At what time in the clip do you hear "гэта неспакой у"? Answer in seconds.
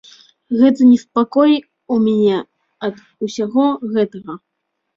0.61-1.99